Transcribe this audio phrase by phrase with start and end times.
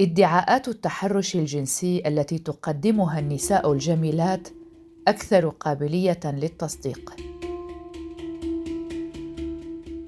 [0.00, 4.48] ادعاءات التحرش الجنسي التي تقدمها النساء الجميلات
[5.08, 7.16] أكثر قابلية للتصديق.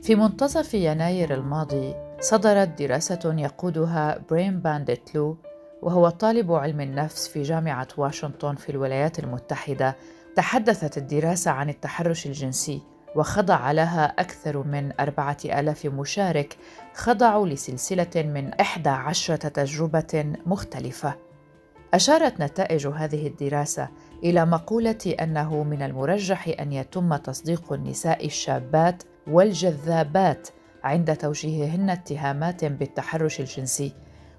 [0.02, 5.36] في منتصف يناير الماضي صدرت دراسة يقودها برين بانديتلو
[5.82, 9.96] وهو طالب علم النفس في جامعة واشنطن في الولايات المتحدة
[10.36, 12.91] تحدثت الدراسة عن التحرش الجنسي.
[13.16, 16.56] وخضع لها أكثر من أربعة آلاف مشارك
[16.94, 21.14] خضعوا لسلسلة من إحدى عشرة تجربة مختلفة.
[21.94, 23.88] أشارت نتائج هذه الدراسة
[24.24, 30.48] إلى مقولة أنه من المرجح أن يتم تصديق النساء الشابات والجذابات
[30.84, 33.92] عند توجيههن اتهامات بالتحرش الجنسي.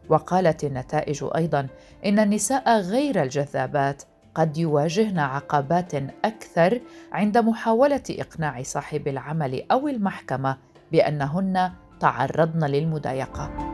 [0.09, 1.67] وقالت النتائج أيضا
[2.05, 4.03] إن النساء غير الجذابات
[4.35, 10.57] قد يواجهن عقبات أكثر عند محاولة إقناع صاحب العمل أو المحكمة
[10.91, 13.73] بأنهن تعرضن للمضايقة.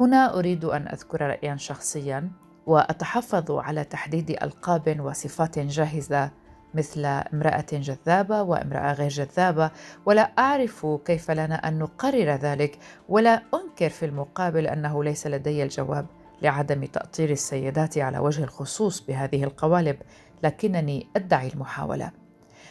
[0.00, 2.30] هنا أريد أن أذكر رايا شخصيا
[2.66, 6.30] وأتحفظ على تحديد ألقاب وصفات جاهزة
[6.74, 9.70] مثل امرأة جذابة وامرأة غير جذابة
[10.06, 16.06] ولا أعرف كيف لنا أن نقرر ذلك ولا أنكر في المقابل أنه ليس لدي الجواب.
[16.42, 19.96] لعدم تأطير السيدات على وجه الخصوص بهذه القوالب
[20.42, 22.10] لكنني أدعي المحاولة.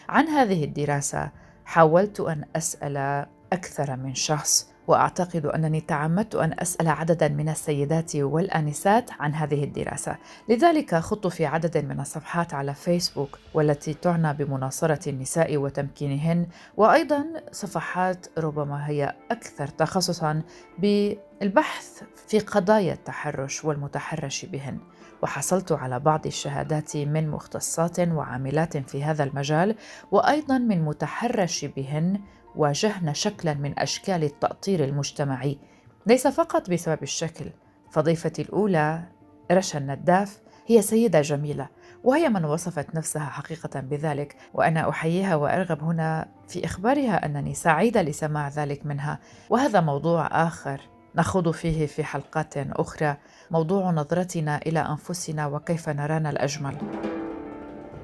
[0.09, 1.31] عن هذه الدراسة
[1.65, 9.11] حاولت أن أسأل أكثر من شخص وأعتقد أنني تعمدت أن أسأل عددا من السيدات والأنسات
[9.19, 10.17] عن هذه الدراسة.
[10.49, 18.27] لذلك خضت في عدد من الصفحات على فيسبوك والتي تعنى بمناصرة النساء وتمكينهن وأيضا صفحات
[18.37, 20.41] ربما هي أكثر تخصصا
[20.79, 24.77] بالبحث في قضايا التحرش والمتحرش بهن.
[25.21, 29.75] وحصلت على بعض الشهادات من مختصات وعاملات في هذا المجال
[30.11, 32.21] وأيضا من متحرش بهن
[32.55, 35.57] واجهنا شكلا من أشكال التأطير المجتمعي.
[36.05, 37.45] ليس فقط بسبب الشكل.
[37.91, 39.03] فضيفتي الأولى
[39.51, 41.69] رشا النداف هي سيدة جميلة
[42.03, 48.47] وهي من وصفت نفسها حقيقة بذلك وأنا أحييها وأرغب هنا في إخبارها أنني سعيدة لسماع
[48.47, 49.19] ذلك منها.
[49.49, 50.81] وهذا موضوع آخر
[51.15, 53.17] نخوض فيه في حلقات أخرى.
[53.51, 56.77] موضوع نظرتنا إلى أنفسنا وكيف نرانا الأجمل.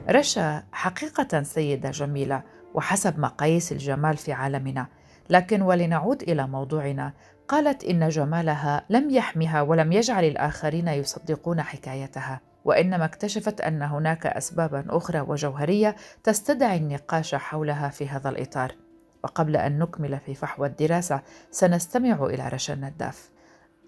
[0.10, 2.44] رشا حقيقة سيدة جميلة
[2.74, 4.88] وحسب مقاييس الجمال في عالمنا
[5.30, 7.14] لكن ولنعود إلى موضوعنا
[7.48, 14.86] قالت إن جمالها لم يحمها ولم يجعل الآخرين يصدقون حكايتها وإنما اكتشفت أن هناك اسبابا
[14.90, 18.76] أخرى وجوهرية تستدعي النقاش حولها في هذا الإطار.
[19.24, 21.22] وقبل أن نكمل في فحوى الدراسة
[21.52, 23.33] سنستمع إلى رشا النداف.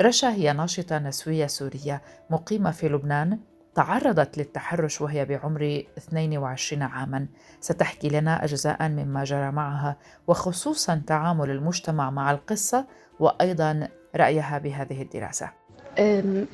[0.01, 3.39] رشا هي ناشطة نسوية سورية مقيمة في لبنان
[3.75, 7.27] تعرضت للتحرش وهي بعمر 22 عاما.
[7.59, 9.97] ستحكي لنا أجزاء مما جرى معها
[10.27, 12.85] وخصوصا تعامل المجتمع مع القصة
[13.19, 15.49] وأيضا رأيها بهذه الدراسة.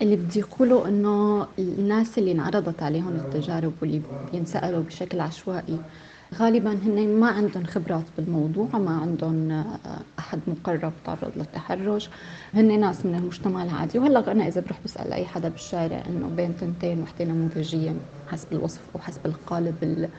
[0.01, 4.01] اللي بدي أقوله أنه الناس اللي انعرضت عليهم التجارب واللي
[4.31, 5.79] بينسألوا بشكل عشوائي
[6.35, 12.09] غالبا هن ما عندهم خبرات بالموضوع ما عندهم آه، أحد مقرب تعرض للتحرش.
[12.53, 13.99] هن ناس من المجتمع العادي.
[13.99, 17.95] وهلأ أنا إذا بروح بسأل أي حدا بالشارع إنه بين تنتين وحدة نموذجية
[18.27, 20.09] حسب الوصف أو حسب القالب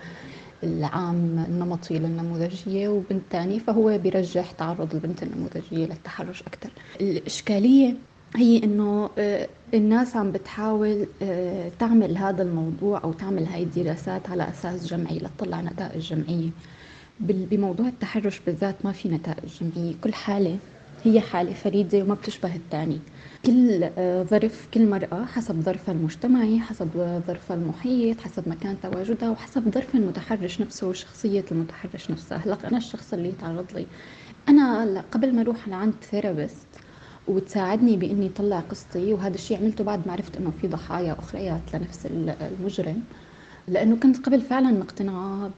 [0.65, 9.10] العام النمطي للنموذجية وبنت تاني فهو بيرجح تعرض البنت النموذجية للتحرش أكثر الإشكالية هي إنه
[9.19, 15.19] آه، الناس عم بتحاول آه، تعمل هذا الموضوع أو تعمل هاي الدراسات على أساس جمعي
[15.19, 16.50] لتطلع نتائج جمعية.
[17.20, 19.94] بموضوع التحرش بالذات ما في نتائج جمعية.
[20.04, 20.59] كل حالة
[21.04, 23.00] هي حالة فريدة وما بتشبه الثاني
[23.47, 29.75] كل آه، ظرف كل مرأة حسب ظرفها المجتمعي حسب ظرفها المحيط حسب مكان تواجدها وحسب
[29.75, 32.38] ظرف المتحرش نفسه وشخصية المتحرش نفسها.
[32.38, 33.87] هلأ أنا الشخص اللي تعرض لي.
[34.49, 36.66] أنا قبل ما أروح لعند ثيرابيست
[37.28, 42.06] وتساعدني بإني اطلع قصتي وهذا الشيء عملته بعد ما عرفت إنه في ضحايا اخريات لنفس
[42.41, 43.03] المجرم.
[43.69, 45.50] لأنه كنت قبل فعلا مقتنعة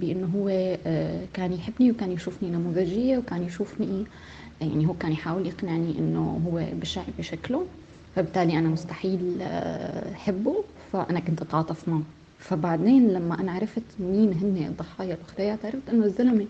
[0.00, 0.48] بإنه هو
[0.86, 4.04] آه، كان يحبني وكان يشوفني نموذجية وكان يشوفني
[4.60, 7.66] يعني هو كان يحاول يقنعني إنه هو بشع بشكله.
[8.16, 12.02] فبالتالي أنا مستحيل آه، أحبه فأنا كنت أتعاطف معه.
[12.38, 16.46] فبعدين لما أنا عرفت مين هن الضحايا الاخريات عرفت إنه الزلمة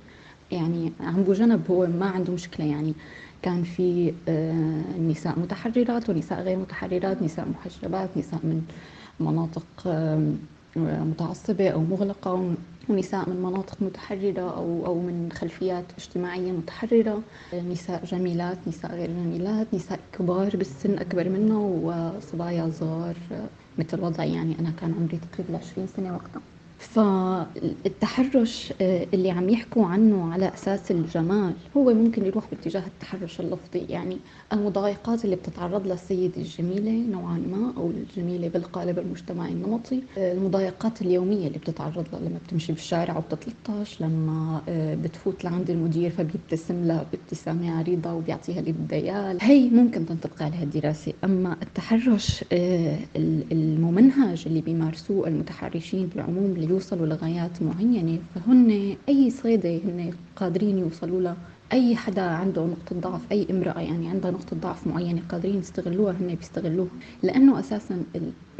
[0.53, 2.67] يعني عم بجنب هو ما عنده مشكلة.
[2.67, 2.95] يعني
[3.43, 8.63] كان في آه، نساء متحررات ونساء غير متحررات نساء محجبات نساء من
[9.21, 9.67] مناطق
[10.77, 12.55] متعصبة أو مغلقة
[12.89, 17.23] ونساء من مناطق متحررة أو أو من خلفيات اجتماعية متحررة.
[17.55, 23.17] نساء جميلات نساء غير جميلات نساء كبار بالسن أكبر منه وصبايا صغار
[23.79, 24.35] مثل وضعي.
[24.35, 26.43] يعني أنا كان عمري تقريبا 20 سنة وقتها.
[26.79, 33.79] فالتحرش آه، اللي عم يحكوا عنه على أساس الجمال هو ممكن يروح باتجاه التحرش اللفظي.
[33.89, 34.17] يعني
[34.53, 41.03] المضايقات اللي بتتعرض لها السيدة الجميلة نوعا ما أو الجميلة بالقالب المجتمعي النمطي آه، المضايقات
[41.03, 47.07] اليومية اللي بتتعرض لها لما بتمشي بالشارع وبتتلطش لما آه، بتفوت لعند المدير فبيبتسم لها
[47.13, 51.13] بابتسامة عريضة وبيعطيها اللي بدها إياه هي ممكن تنطبق عليها الدراسة.
[51.25, 52.45] أما التحرش
[53.53, 61.37] الممنهج اللي بيمارسوه المتحرشين بالعموم يوصلوا لغايات معينة فهن أي صيدة هن قادرين يوصلوا لها
[61.73, 66.35] أي حدا عنده نقطة ضعف أي امرأة يعني عندها نقطة ضعف معينة قادرين يستغلوها هن
[66.35, 66.89] بيستغلوها.
[67.23, 68.03] لأنه أساسا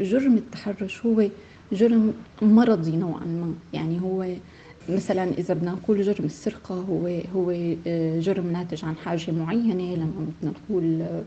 [0.01, 1.23] جرم التحرش هو
[1.71, 3.53] جرم مرضي نوعا ما.
[3.73, 4.25] يعني هو
[4.89, 7.51] مثلا إذا بدنا نقول جرم السرقة هو هو
[7.87, 11.23] آه، جرم ناتج عن حاجة معينة لما بدنا نقول آه،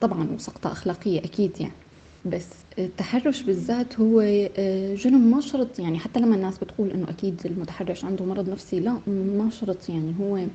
[0.00, 1.72] طبعا وسقطة أخلاقية أكيد يعني.
[2.24, 2.48] بس
[2.78, 4.20] التحرش بالذات هو
[4.58, 8.80] آه، جرم ما شرط يعني حتى لما الناس بتقول إنه أكيد المتحرش عنده مرض نفسي
[8.80, 10.46] لا ما شرط يعني هو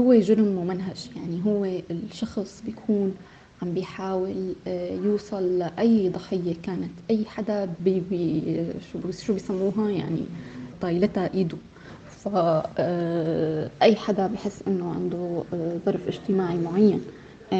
[0.00, 1.10] هو جرم ممنهج.
[1.16, 3.14] يعني هو الشخص بيكون
[3.62, 8.42] عم بيحاول آه، يوصل لأي ضحية كانت أي حدا بي بي
[8.92, 10.24] شو شو بيسموها يعني
[10.80, 11.56] طايلتها إيده.
[12.08, 12.28] ف
[12.78, 15.44] آه، حدا بحس إنه عنده
[15.86, 17.00] ظرف اجتماعي معين.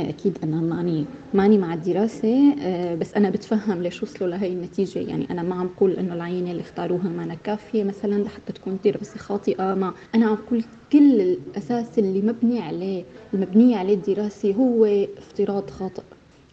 [0.03, 1.05] أكيد أنا ماني
[1.35, 4.99] ماني مع الدراسة آه، بس أنا بتفهم ليش وصلوا لهي النتيجة.
[4.99, 9.19] يعني أنا ما عم بقول إنه العينه اللي اختاروها ما كافية مثلا لحتى تكون دراسة
[9.19, 9.75] خاطئة.
[9.75, 13.05] ما أنا عم بقول كل الأساس اللي مبني عليه
[13.35, 14.85] المبنيه عليه الدراسة هو
[15.19, 16.03] افتراض خاطئ.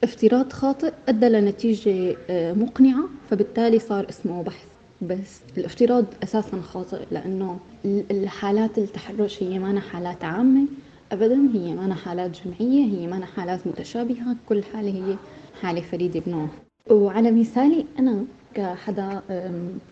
[0.03, 4.65] افتراض خاطئ أدى لنتيجة آه، مقنعة فبالتالي صار اسمه بحث.
[5.01, 10.65] بس الافتراض أساسا خاطئ لأنه الحالات التحرش هي ما حالات عامة.
[11.11, 15.15] ابدا هي ما حالات جمعية هي ما حالات متشابهة كل حالة هي
[15.61, 16.49] حالة فريدة بنوعها
[16.91, 19.21] وعلى مثالي أنا كحدا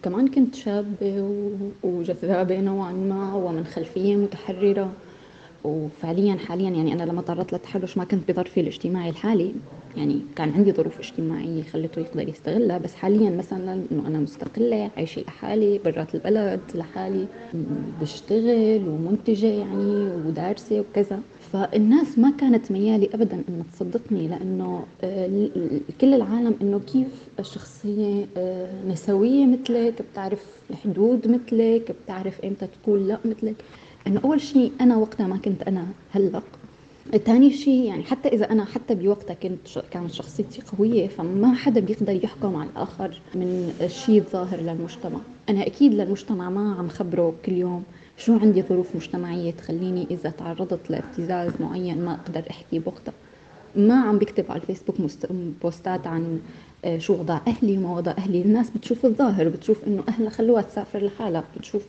[0.03, 1.29] كمان كنت شابة
[1.83, 4.91] وجذابة نوعا ما ومن خلفية متحررة.
[5.63, 9.55] وفعليا حاليا يعني أنا لما تعرضت للتحرش ما كنت بظرفي الاجتماعي الحالي.
[9.97, 15.21] يعني كان عندي ظروف اجتماعية خلته يقدر يستغلها بس حاليا مثلا إنه أنا مستقلة عايشة
[15.21, 17.27] لحالي برات البلد لحالي
[18.01, 21.19] بشتغل ومنتجة يعني ودارسة وكذا.
[21.39, 25.49] فالناس ما كانت ميالي ابدا إنها تصدقني لأنه آه،
[26.01, 33.19] كل العالم إنه كيف الشخصية آه، نسوية مثلك بتعرف الحدود مثلك بتعرف إمتى تقول لا
[33.25, 33.55] مثلك.
[34.07, 36.43] إنه أول شيء أنا وقتها ما كنت أنا هلق.
[37.25, 42.23] ثاني شيء يعني حتى إذا أنا حتى بوقتها كنت كانت شخصيتي قوية فما حدا بيقدر
[42.23, 45.19] يحكم على الآخر من الشيء الظاهر للمجتمع.
[45.49, 47.83] أنا أكيد للمجتمع ما عم خبره كل يوم
[48.17, 53.13] شو عندي ظروف مجتمعية تخليني إذا تعرضت لابتزاز معين ما أقدر أحكي بوقتها.
[53.75, 54.95] ما عم بكتب على الفيسبوك
[55.61, 56.39] بوستات عن
[56.85, 58.41] آه، شو وضع أهلي وما وضع أهلي.
[58.41, 61.83] الناس بتشوف الظاهر بتشوف إنه أهلها خلوها تسافر لحالها بتشوف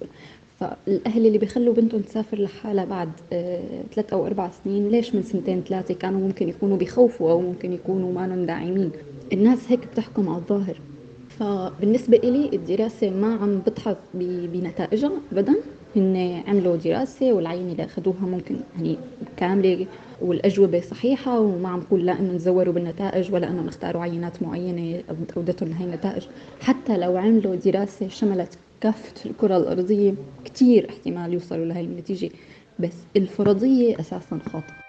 [0.61, 5.63] فالأهل اللي بيخلوا بنتهم تسافر لحالها بعد آه، ثلاث أو أربع سنين ليش من سنتين
[5.69, 8.91] ثلاثة كانوا ممكن يكونوا بيخوفوا أو ممكن يكونوا ما داعمين؟
[9.33, 10.81] الناس هيك بتحكم على الظاهر.
[11.29, 15.55] فبالنسبة إلي الدراسة ما عم بتحط بنتائجها أبدا.
[15.97, 18.97] هن عملوا دراسة والعينة اللي أخذوها ممكن يعني
[19.37, 19.87] كاملة
[20.23, 25.03] والأجوبة صحيحة وما عم بقول لا إنه نزوروا بالنتائج ولا إنه نختاروا عينات معينة
[25.37, 26.27] أودتهم لهي النتائج.
[26.61, 32.31] حتى لو عملوا دراسة شملت كافة الكرة الأرضية كتير احتمال يوصلوا لهي النتيجة
[32.79, 34.81] بس الفرضية أساسا خاطئة.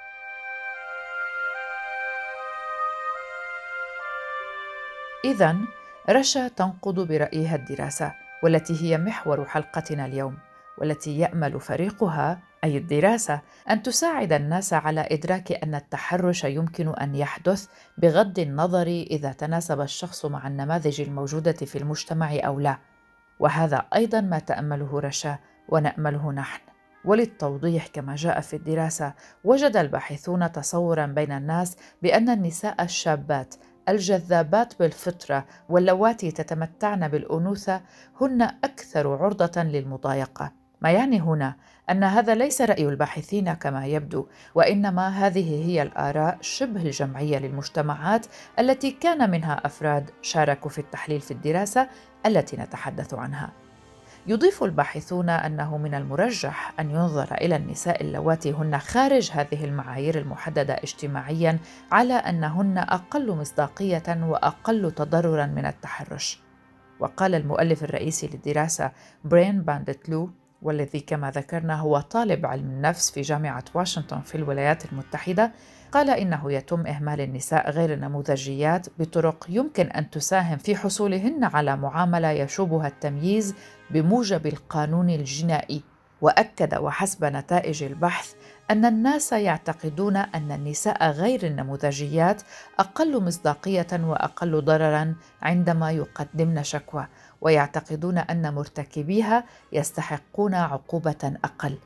[5.25, 5.55] إذا
[6.09, 8.13] رشا تنقض برأيها الدراسة
[8.43, 10.37] والتي هي محور حلقتنا اليوم
[10.77, 17.67] والتي يأمل فريقها أي الدراسة أن تساعد الناس على إدراك أن التحرش يمكن أن يحدث
[17.97, 22.90] بغض النظر إذا تناسب الشخص مع النماذج الموجودة في المجتمع أو لا.
[23.41, 25.37] وهذا أيضا ما تأمله رشا
[25.69, 26.61] ونأمله نحن.
[27.05, 33.55] وللتوضيح كما جاء في الدراسة وجد الباحثون تصورا بين الناس بأن النساء الشابات
[33.89, 37.81] الجذابات بالفطرة واللواتي تتمتعن بالأنوثة
[38.21, 40.60] هن أكثر عرضة للمضايقة.
[40.81, 41.55] ما يعني هنا
[41.89, 48.25] أن هذا ليس رأي الباحثين كما يبدو وإنما هذه هي الآراء شبه الجمعية للمجتمعات
[48.59, 51.87] التي كان منها أفراد شاركوا في التحليل في الدراسة
[52.25, 53.51] التي نتحدث عنها.
[54.27, 60.73] يضيف الباحثون أنه من المرجح أن ينظر إلى النساء اللواتي هن خارج هذه المعايير المحددة
[60.73, 61.59] اجتماعيا
[61.91, 66.39] على أنهن أقل مصداقية وأقل تضررا من التحرش.
[66.99, 68.91] وقال المؤلف الرئيسي للدراسة
[69.23, 70.29] برين باندتلو
[70.61, 75.51] والذي كما ذكرنا هو طالب علم النفس في جامعة واشنطن في الولايات المتحدة.
[75.91, 82.29] قال إنه يتم إهمال النساء غير النموذجيات بطرق يمكن أن تساهم في حصولهن على معاملة
[82.29, 83.55] يشوبها التمييز
[83.89, 85.81] بموجب القانون الجنائي.
[86.21, 88.33] وأكد وحسب نتائج البحث
[88.71, 92.41] أن الناس يعتقدون أن النساء غير النموذجيات
[92.79, 97.07] أقل مصداقية وأقل ضررا عندما يقدمن شكوى
[97.41, 101.77] ويعتقدون أن مرتكبيها يستحقون عقوبة أقل.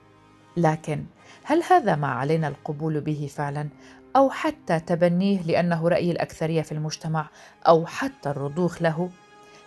[0.57, 1.05] لكن
[1.43, 3.69] هل هذا ما علينا القبول به فعلا؟
[4.15, 7.29] أو حتى تبنيه لأنه رأي الأكثرية في المجتمع؟
[7.67, 9.09] أو حتى الرضوخ له؟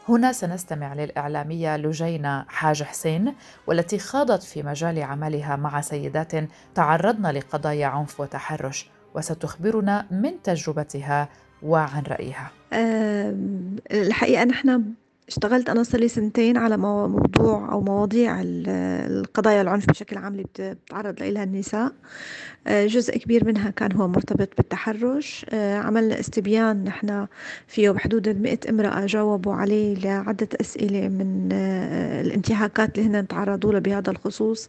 [0.09, 3.35] هنا سنستمع للإعلامية لجينة حاج حسين
[3.67, 6.33] والتي خاضت في مجال عملها مع سيدات
[6.75, 11.29] تعرضن لقضايا عنف وتحرش وستخبرنا من تجربتها
[11.62, 12.50] وعن رأيها.
[13.93, 14.85] الحقيقة نحن
[15.29, 21.23] اشتغلت أنا صار لي سنتين على موضوع أو مواضيع القضايا العنف بشكل عام اللي بتتعرض
[21.23, 21.93] لها النساء.
[22.67, 25.47] آه، جزء كبير منها كان هو مرتبط بالتحرش.
[25.51, 27.27] آه، عملنا استبيان نحن
[27.67, 33.81] فيه بحدود المئة امرأة جاوبوا عليه لعدة أسئلة من آه، الانتهاكات اللي هن تعرضوا لها
[33.81, 34.69] بهذا الخصوص.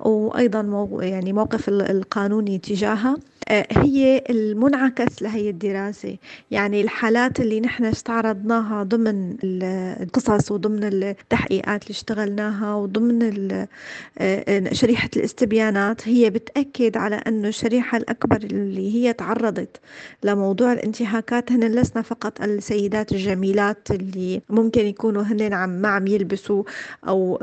[0.00, 3.16] وأيضا يعني موقف القانوني تجاهها.
[3.50, 6.16] هي المنعكس لهي الدراسة.
[6.50, 13.18] يعني الحالات اللي نحن استعرضناها ضمن القصص وضمن التحقيقات اللي اشتغلناها وضمن
[14.72, 19.76] شريحة الاستبيانات هي بتأكد على أنه الشريحة الأكبر اللي هي تعرضت
[20.24, 26.62] لموضوع الانتهاكات هن لسنا فقط السيدات الجميلات اللي ممكن يكونوا هن عم ما عم يلبسوا
[27.08, 27.38] أو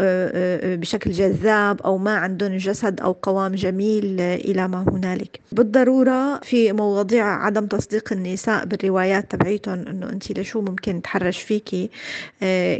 [0.63, 5.39] بشكل جذاب أو ما عندهم جسد أو قوام جميل إلى ما هنالك.
[5.51, 5.94] بالضرورة
[6.43, 11.89] في مواضيع عدم تصديق النساء بالروايات تبعيتهم أنه أنت لشو ممكن تحرش فيكي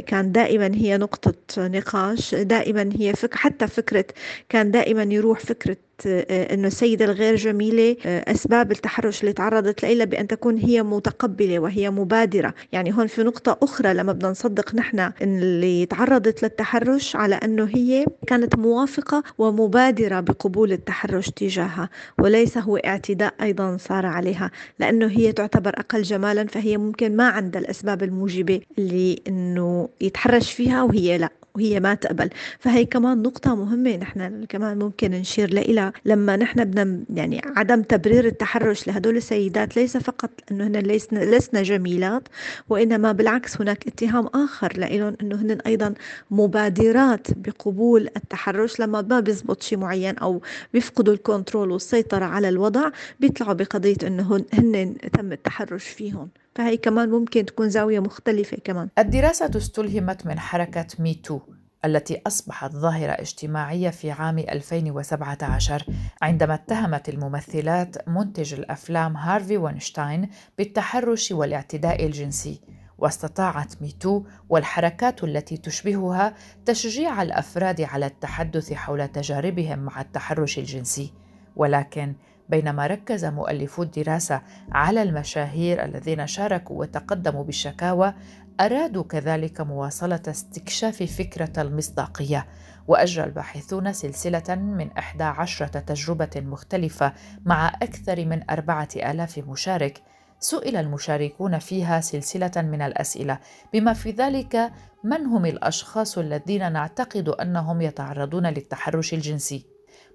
[0.06, 4.04] كان دائما هي نقطة نقاش دائما هي فك حتى فكرة
[4.48, 10.04] كان دائما يروح فكرة آه، إنه السيدة الغير جميلة آه، أسباب التحرش اللي تعرضت لها
[10.04, 12.54] بأن تكون هي متقبلة وهي مبادرة.
[12.72, 18.06] يعني هون في نقطة أخرى لما بدنا نصدق نحن اللي تعرضت للتحرش على إنه هي
[18.26, 25.70] كانت موافقة ومبادرة بقبول التحرش تجاهها وليس هو اعتداء أيضا صار عليها لأنه هي تعتبر
[25.78, 31.30] أقل جمالا فهي ممكن ما عندها الأسباب الموجبة اللي انه يتحرش فيها وهي لا.
[31.56, 32.30] وهي ما تقبل.
[32.58, 38.24] فهي كمان نقطة مهمة نحن كمان ممكن نشير لها لما نحن بدنا يعني عدم تبرير
[38.26, 42.28] التحرش لهدول السيدات ليس فقط إنه هن لسنا, لسنا جميلات
[42.68, 45.94] وإنما بالعكس هناك اتهام آخر لهم إنه هن أيضا
[46.30, 48.80] مبادرات بقبول التحرش.
[48.80, 54.44] لما ما بيزبط شيء معين أو بيفقدوا ال control والسيطرة على الوضع بيطلعوا بقضية إنه
[54.52, 56.28] هن تم التحرش فيهم.
[56.56, 58.88] فهي كمان ممكن تكون زاوية مختلفة كمان.
[58.98, 61.40] الدراسة استلهمت من حركة ميتو
[61.84, 65.84] التي أصبحت ظاهرة اجتماعية في عام 2017
[66.22, 72.60] عندما اتهمت الممثلات منتج الأفلام هارفي وينشتاين بالتحرش والاعتداء الجنسي.
[72.98, 76.34] واستطاعت ميتو والحركات التي تشبهها
[76.64, 81.12] تشجيع الأفراد على التحدث حول تجاربهم مع التحرش الجنسي.
[81.56, 82.14] ولكن
[82.48, 88.14] بينما ركز مؤلفو الدراسة على المشاهير الذين شاركوا وتقدموا بالشكاوى
[88.60, 92.46] أرادوا كذلك مواصلة استكشاف فكرة المصداقية
[92.88, 97.12] وأجرى الباحثون سلسلة من 11 تجربة مختلفة
[97.44, 100.02] مع أكثر من أربعة آلاف مشارك.
[100.40, 103.38] سئل المشاركون فيها سلسلة من الأسئلة
[103.72, 104.72] بما في ذلك
[105.04, 109.66] من هم الأشخاص الذين نعتقد أنهم يتعرضون للتحرش الجنسي؟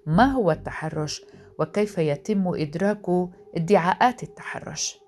[0.06, 1.22] ما هو التحرش؟
[1.62, 5.02] وكيف يتم إدراك ادعاءات التحرش.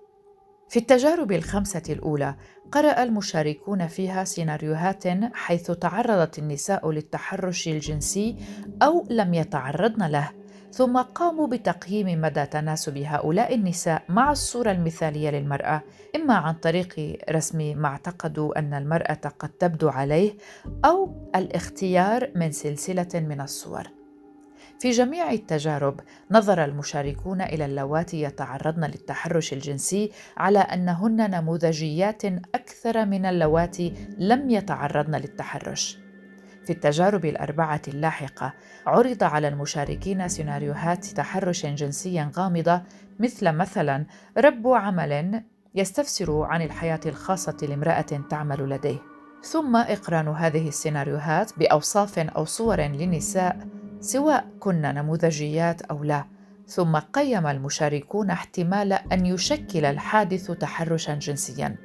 [0.70, 2.36] في التجارب الخمسة الأولى
[2.72, 8.38] قرأ المشاركون فيها سيناريوهات حيث تعرضت النساء للتحرش الجنسي
[8.82, 10.30] أو لم يتعرضن له،
[10.72, 15.82] ثم قاموا بتقييم مدى تناسب هؤلاء النساء مع الصورة المثالية للمرأة،
[16.16, 20.34] إما عن طريق رسم ما اعتقدوا أن المرأة قد تبدو عليه،
[20.86, 24.03] أو الاختيار من سلسلة من الصور.
[24.84, 26.00] في جميع التجارب
[26.32, 35.16] نظر المشاركون إلى اللواتي يتعرضن للتحرش الجنسي على أنهن نموذجيات أكثر من اللواتي لم يتعرضن
[35.16, 35.98] للتحرش.
[36.66, 38.54] في التجارب الأربعة اللاحقة
[38.86, 42.82] عرض على المشاركين سيناريوهات تحرش جنسي غامضة
[43.20, 44.06] مثل مثلا
[44.38, 45.44] رب عمل
[45.76, 49.00] يستفسر عن الحياة الخاصة لامرأة تعمل لديه.
[49.44, 56.26] ثم إقران هذه السيناريوهات بأوصاف أو صور لنساء سواء كن نموذجيات أو لا
[56.68, 61.76] ثم قيم المشاركون احتمال أن يشكل الحادث تحرشا جنسيا.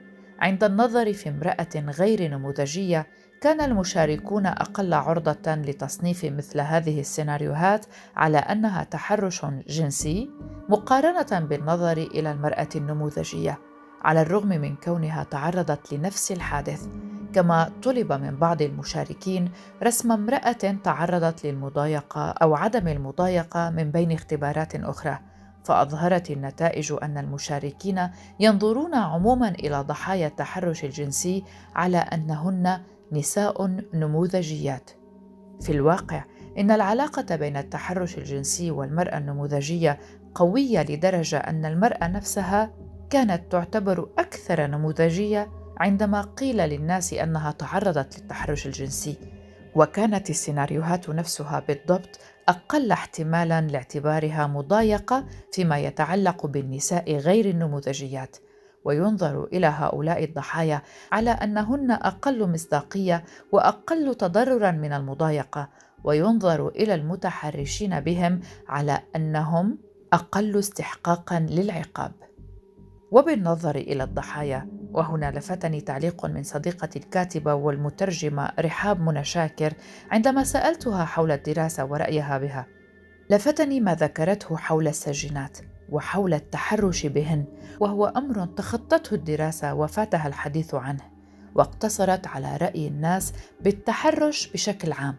[0.40, 3.06] عند النظر في امرأة غير نموذجية
[3.40, 10.30] كان المشاركون أقل عرضة لتصنيف مثل هذه السيناريوهات على أنها تحرش جنسي
[10.68, 13.58] مقارنة بالنظر إلى المرأة النموذجية
[14.02, 16.88] على الرغم من كونها تعرضت لنفس الحادث.
[17.32, 19.50] كما طلب من بعض المشاركين
[19.82, 25.18] رسم امرأة تعرضت للمضايقة أو عدم المضايقة من بين اختبارات أخرى
[25.64, 28.08] فأظهرت النتائج أن المشاركين
[28.40, 31.44] ينظرون عموما إلى ضحايا التحرش الجنسي
[31.74, 32.80] على أنهن
[33.12, 34.90] نساء نموذجيات.
[35.60, 36.24] في الواقع
[36.58, 39.98] إن العلاقة بين التحرش الجنسي والمرأة النموذجية
[40.34, 42.70] قوية لدرجة أن المرأة نفسها
[43.10, 49.16] كانت تعتبر أكثر نموذجية عندما قيل للناس أنها تعرضت للتحرش الجنسي
[49.74, 58.36] وكانت السيناريوهات نفسها بالضبط أقل احتمالا لاعتبارها مضايقة فيما يتعلق بالنساء غير النموذجيات.
[58.84, 60.82] وينظر إلى هؤلاء الضحايا
[61.12, 65.68] على أنهن أقل مصداقية وأقل تضررا من المضايقة
[66.04, 69.78] وينظر إلى المتحرشين بهم على أنهم
[70.12, 72.12] أقل استحقاقا للعقاب.
[73.10, 79.72] وبالنظر إلى الضحايا وهنا لفتني تعليق من صديقتي الكاتبه والمترجمة رحاب منى شاكر
[80.10, 82.66] عندما سألتها حول الدراسة ورأيها بها.
[83.30, 87.44] لفتني ما ذكرته حول السجينات وحول التحرش بهن
[87.80, 91.02] وهو أمر تخطته الدراسة وفاتها الحديث عنه
[91.54, 95.16] واقتصرت على رأي الناس بالتحرش بشكل عام.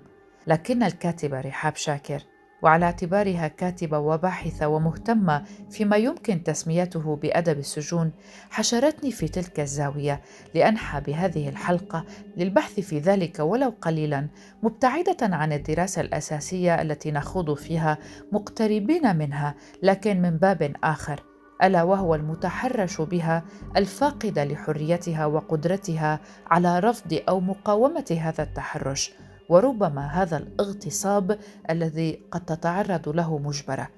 [0.47, 2.23] لكن الكاتبه رحاب شاكر
[2.61, 8.11] وعلى اعتبارها كاتبة وباحثة ومهتمة فيما يمكن تسميته بأدب السجون
[8.49, 10.21] حشرتني في تلك الزاوية
[10.55, 12.05] لأنحى بهذه الحلقة
[12.37, 14.27] للبحث في ذلك ولو قليلا
[14.63, 17.97] مبتعدة عن الدراسة الأساسية التي نخوض فيها
[18.31, 21.23] مقتربين منها لكن من باب آخر
[21.63, 23.43] ألا وهو المتحرش بها
[23.77, 29.11] الفاقدة لحريتها وقدرتها على رفض أو مقاومة هذا التحرش.
[29.49, 31.39] وربما هذا الاغتصاب
[31.69, 33.89] الذي قد تتعرض له مجبرة.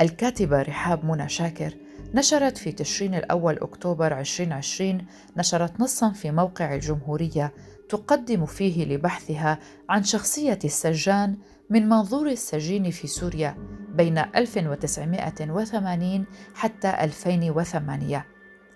[0.00, 1.74] الكاتبة رحاب منى شاكر
[2.14, 7.52] نشرت في تشرين الأول أكتوبر 2020 نشرت نصا في موقع الجمهورية
[7.88, 9.58] تقدم فيه لبحثها
[9.88, 11.36] عن شخصية السجان
[11.70, 13.56] من منظور السجين في سوريا
[13.94, 18.26] بين 1980 حتى 2008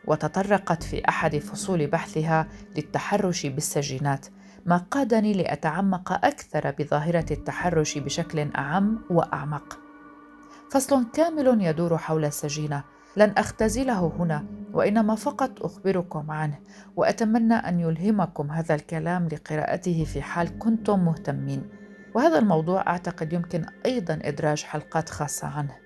[0.07, 4.27] وتطرقت في أحد فصول بحثها للتحرش بالسجينات.
[4.67, 9.79] ما قادني لأتعمق أكثر بظاهرة التحرش بشكل أعم وأعمق.
[10.71, 12.85] فصل كامل يدور حول السجينة.
[13.17, 16.59] لن أختزله هنا وإنما فقط أخبركم عنه
[16.97, 21.69] وأتمنى أن يلهمكم هذا الكلام لقراءته في حال كنتم مهتمين.
[22.15, 25.77] وهذا الموضوع أعتقد يمكن أيضا إدراج حلقات خاصة عنه.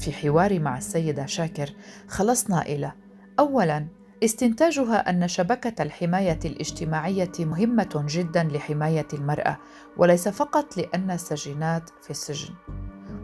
[0.00, 1.70] في حواري مع السيدة شاكر
[2.08, 2.92] خلصنا إلى
[3.38, 3.86] اولا
[4.24, 9.58] استنتاجها أن شبكة الحماية الاجتماعية مهمة جدا لحماية المرأة
[9.96, 12.54] وليس فقط لأن السجينات في السجن.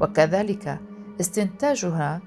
[0.01, 0.81] وكذلك
[1.21, 2.21] استنتاجها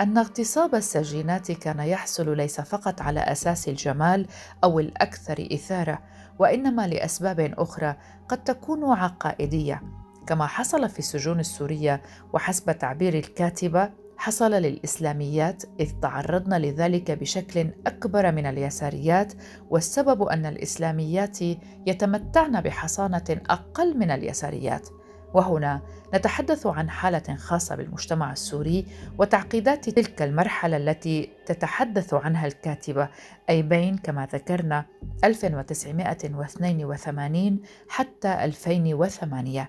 [0.00, 4.26] أن اغتصاب السجينات كان يحصل ليس فقط على أساس الجمال
[4.64, 5.98] أو الأكثر إثارة
[6.38, 7.96] وإنما لأسباب أخرى
[8.28, 9.82] قد تكون عقائدية
[10.26, 18.32] كما حصل في السجون السورية وحسب تعبير الكاتبة حصل للإسلاميات إذ تعرضن لذلك بشكل أكبر
[18.32, 19.32] من اليساريات
[19.70, 21.38] والسبب أن الإسلاميات
[21.86, 24.88] يتمتعن بحصانة أقل من اليساريات.
[25.34, 25.80] وهنا
[26.14, 28.86] نتحدث عن حالة خاصة بالمجتمع السوري
[29.18, 33.08] وتعقيدات تلك المرحلة التي تتحدث عنها الكاتبة
[33.50, 34.84] اي بين كما ذكرنا
[35.24, 39.68] 1982 حتى 2008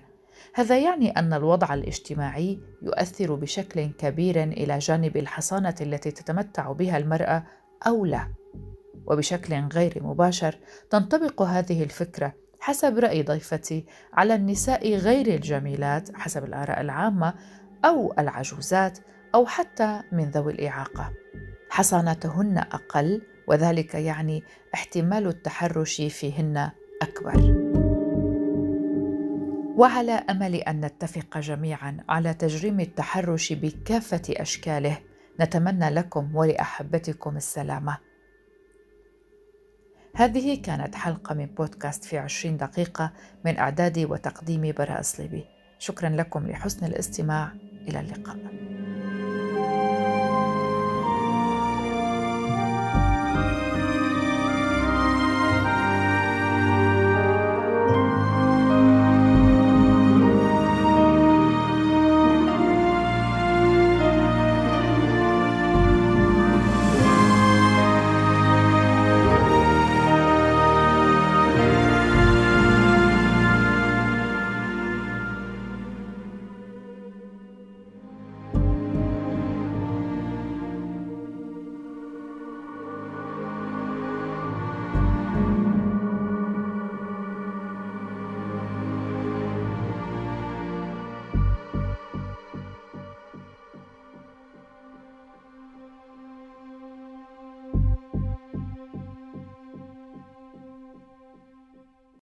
[0.54, 7.44] هذا يعني أن الوضع الاجتماعي يؤثر بشكل كبير إلى جانب الحصانة التي تتمتع بها المرأة
[7.86, 8.28] أو لا.
[9.06, 10.58] وبشكل غير مباشر
[10.90, 17.34] تنطبق هذه الفكرة حسب رأي ضيفتي على النساء غير الجميلات حسب الآراء العامة
[17.84, 18.98] أو العجوزات
[19.34, 21.12] أو حتى من ذوي الإعاقة.
[21.70, 24.42] حصانتهن أقل وذلك يعني
[24.74, 26.70] احتمال التحرش فيهن
[27.02, 27.63] أكبر.
[29.76, 34.98] وعلى أمل أن نتفق جميعا على تجريم التحرش بكافة أشكاله
[35.40, 37.98] نتمنى لكم ولأحبتكم السلامة.
[40.16, 43.12] هذه كانت حلقة من بودكاست في عشرين دقيقة
[43.44, 45.44] من إعدادي وتقديمي براء صليبي
[45.78, 47.52] شكرا لكم لحسن الاستماع.
[47.88, 48.73] إلى اللقاء.